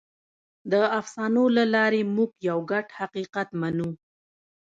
د 0.71 0.73
افسانو 0.99 1.43
له 1.57 1.63
لارې 1.75 2.01
موږ 2.15 2.31
یو 2.49 2.59
ګډ 2.71 2.87
حقیقت 2.99 3.47
منو. 3.61 3.89